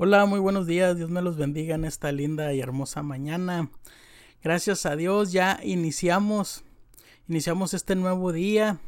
[0.00, 0.96] Hola, muy buenos días.
[0.96, 3.68] Dios me los bendiga en esta linda y hermosa mañana.
[4.44, 6.62] Gracias a Dios ya iniciamos
[7.28, 8.78] iniciamos este nuevo día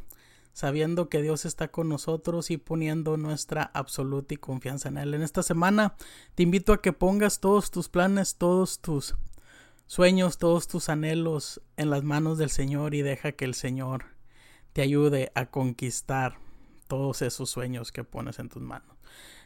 [0.52, 5.14] sabiendo que Dios está con nosotros y poniendo nuestra absoluta confianza en él.
[5.14, 5.96] En esta semana
[6.36, 9.16] te invito a que pongas todos tus planes, todos tus
[9.88, 14.04] sueños, todos tus anhelos en las manos del Señor y deja que el Señor
[14.72, 16.38] te ayude a conquistar
[16.86, 18.99] todos esos sueños que pones en tus manos.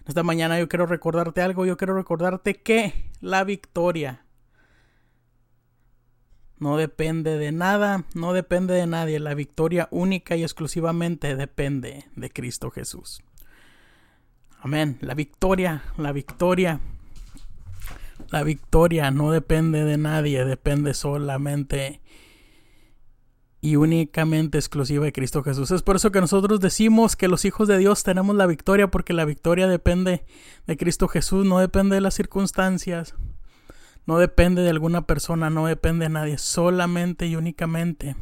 [0.07, 4.25] Esta mañana yo quiero recordarte algo, yo quiero recordarte que la victoria
[6.59, 12.31] no depende de nada, no depende de nadie, la victoria única y exclusivamente depende de
[12.31, 13.23] Cristo Jesús.
[14.61, 16.81] Amén, la victoria, la victoria,
[18.31, 22.01] la victoria no depende de nadie, depende solamente
[23.65, 25.71] y únicamente exclusiva de Cristo Jesús.
[25.71, 29.15] Es por eso que nosotros decimos que los hijos de Dios tenemos la victoria, porque
[29.15, 30.27] la victoria depende
[30.67, 33.15] de Cristo Jesús, no depende de las circunstancias,
[34.05, 38.17] no depende de alguna persona, no depende de nadie, solamente y únicamente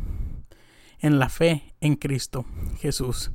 [1.01, 2.47] en la fe en Cristo
[2.79, 3.33] Jesús.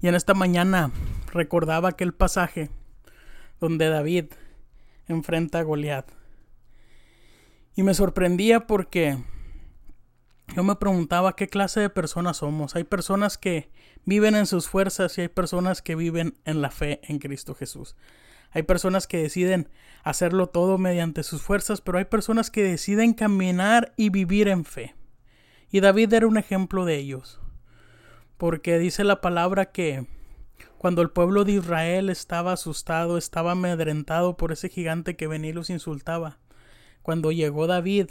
[0.00, 0.90] Y en esta mañana
[1.34, 2.70] recordaba aquel pasaje
[3.60, 4.24] donde David
[5.06, 6.10] enfrenta a Goliat.
[7.76, 9.18] Y me sorprendía porque
[10.48, 12.76] yo me preguntaba qué clase de personas somos.
[12.76, 13.70] Hay personas que
[14.04, 17.96] viven en sus fuerzas y hay personas que viven en la fe en Cristo Jesús.
[18.50, 19.70] Hay personas que deciden
[20.02, 24.94] hacerlo todo mediante sus fuerzas, pero hay personas que deciden caminar y vivir en fe.
[25.70, 27.40] Y David era un ejemplo de ellos.
[28.36, 30.06] Porque dice la palabra que
[30.76, 35.54] cuando el pueblo de Israel estaba asustado, estaba amedrentado por ese gigante que venía y
[35.54, 36.38] los insultaba,
[37.02, 38.10] cuando llegó David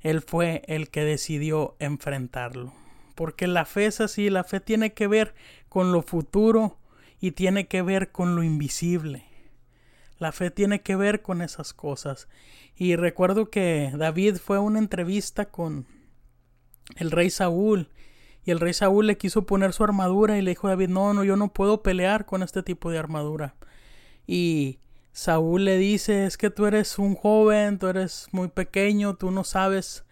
[0.00, 2.72] él fue el que decidió enfrentarlo.
[3.14, 5.34] Porque la fe es así, la fe tiene que ver
[5.68, 6.78] con lo futuro
[7.20, 9.24] y tiene que ver con lo invisible.
[10.18, 12.28] La fe tiene que ver con esas cosas.
[12.76, 15.86] Y recuerdo que David fue a una entrevista con
[16.96, 17.88] el rey Saúl.
[18.44, 21.12] Y el rey Saúl le quiso poner su armadura y le dijo a David, no,
[21.12, 23.54] no, yo no puedo pelear con este tipo de armadura.
[24.26, 24.78] Y
[25.12, 29.44] Saúl le dice, es que tú eres un joven, tú eres muy pequeño, tú no
[29.44, 30.04] sabes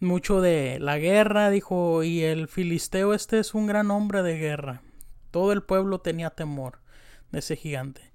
[0.00, 4.82] mucho de la guerra, dijo, y el filisteo este es un gran hombre de guerra.
[5.30, 6.80] Todo el pueblo tenía temor
[7.30, 8.12] de ese gigante.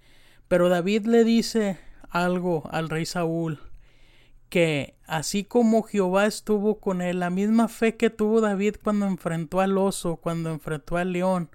[0.47, 1.79] Pero David le dice
[2.09, 3.59] algo al rey Saúl,
[4.49, 9.61] que así como Jehová estuvo con él, la misma fe que tuvo David cuando enfrentó
[9.61, 11.49] al oso, cuando enfrentó al león,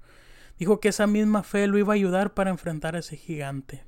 [0.59, 3.85] dijo que esa misma fe lo iba a ayudar para enfrentar a ese gigante.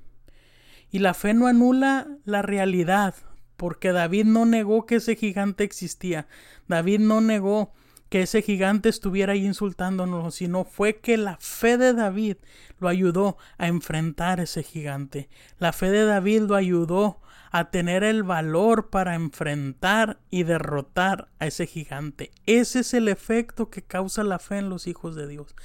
[0.94, 3.16] Y la fe no anula la realidad,
[3.56, 6.28] porque David no negó que ese gigante existía.
[6.68, 7.72] David no negó
[8.14, 12.36] que ese gigante estuviera ahí insultándonos, sino fue que la fe de David
[12.78, 15.28] lo ayudó a enfrentar ese gigante.
[15.58, 17.20] La fe de David lo ayudó
[17.50, 22.30] a tener el valor para enfrentar y derrotar a ese gigante.
[22.46, 25.56] Ese es el efecto que causa la fe en los hijos de Dios.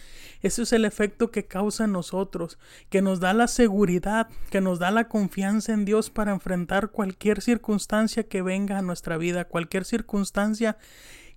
[0.42, 2.58] Ese es el efecto que causa en nosotros,
[2.90, 7.44] que nos da la seguridad, que nos da la confianza en Dios para enfrentar cualquier
[7.44, 10.80] circunstancia que venga a nuestra vida, cualquier circunstancia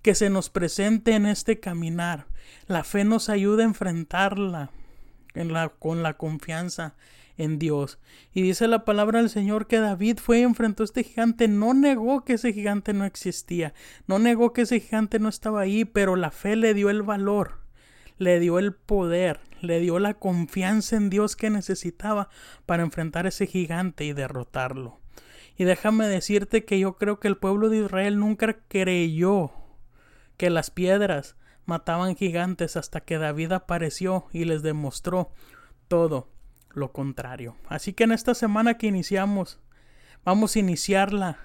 [0.02, 2.26] que se nos presente en este caminar.
[2.66, 4.70] La fe nos ayuda a enfrentarla
[5.78, 6.94] con la confianza
[7.38, 7.98] en Dios.
[8.34, 11.74] Y dice la palabra del Señor que David fue y enfrentó a este gigante, no
[11.74, 13.74] negó que ese gigante no existía,
[14.06, 17.60] no negó que ese gigante no estaba ahí, pero la fe le dio el valor,
[18.18, 22.28] le dio el poder, le dio la confianza en Dios que necesitaba
[22.66, 25.00] para enfrentar a ese gigante y derrotarlo.
[25.56, 29.52] Y déjame decirte que yo creo que el pueblo de Israel nunca creyó
[30.42, 31.36] que las piedras
[31.66, 35.30] mataban gigantes hasta que David apareció y les demostró
[35.86, 36.32] todo
[36.70, 37.54] lo contrario.
[37.68, 39.60] Así que en esta semana que iniciamos,
[40.24, 41.38] vamos a iniciarla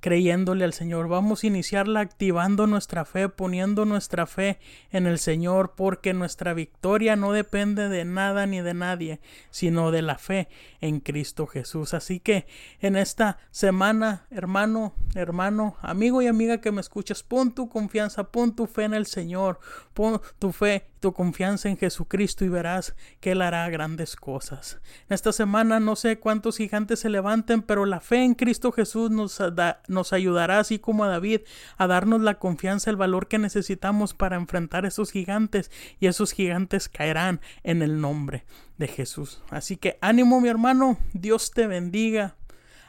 [0.00, 1.08] creyéndole al Señor.
[1.08, 4.58] Vamos a iniciarla activando nuestra fe, poniendo nuestra fe
[4.90, 10.02] en el Señor, porque nuestra victoria no depende de nada ni de nadie, sino de
[10.02, 10.48] la fe
[10.80, 11.94] en Cristo Jesús.
[11.94, 12.46] Así que
[12.80, 18.54] en esta semana, hermano, hermano, amigo y amiga que me escuchas, pon tu confianza, pon
[18.54, 19.60] tu fe en el Señor,
[19.94, 24.80] pon tu fe tu confianza en Jesucristo y verás que Él hará grandes cosas.
[25.08, 29.10] En esta semana no sé cuántos gigantes se levanten, pero la fe en Cristo Jesús
[29.10, 29.42] nos,
[29.88, 31.40] nos ayudará, así como a David,
[31.76, 36.88] a darnos la confianza, el valor que necesitamos para enfrentar esos gigantes y esos gigantes
[36.88, 38.44] caerán en el nombre
[38.78, 39.42] de Jesús.
[39.50, 42.36] Así que ánimo mi hermano, Dios te bendiga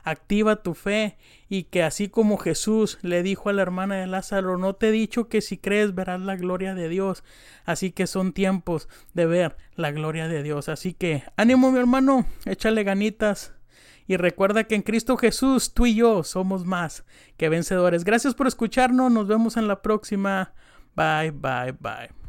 [0.03, 1.18] activa tu fe
[1.50, 4.92] y que así como Jesús le dijo a la hermana de Lázaro, no te he
[4.92, 7.24] dicho que si crees verás la gloria de Dios,
[7.65, 12.25] así que son tiempos de ver la gloria de Dios, así que ánimo mi hermano,
[12.45, 13.53] échale ganitas
[14.07, 17.06] Y recuerda que en Cristo Jesús tú y yo somos más
[17.38, 18.04] que vencedores.
[18.04, 19.12] Gracias por escucharnos.
[19.12, 20.54] Nos vemos en la próxima.
[20.95, 22.20] Bye, bye, bye.